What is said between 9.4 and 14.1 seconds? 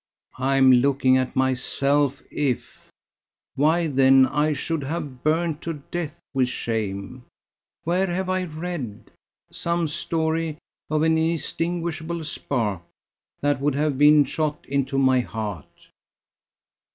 some story of an inextinguishable spark. That would have